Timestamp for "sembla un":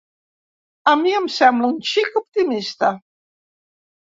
1.33-1.77